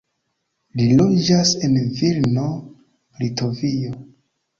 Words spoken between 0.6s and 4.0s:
Li loĝas en Vilno, Litovio.